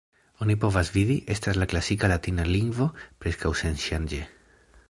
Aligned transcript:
Oni 0.45 0.53
povas 0.63 0.89
vidi, 0.95 1.17
estas 1.35 1.59
la 1.63 1.69
klasika 1.75 2.11
latina 2.13 2.49
lingvo 2.55 2.91
preskaŭ 3.25 3.53
senŝanĝe. 3.65 4.25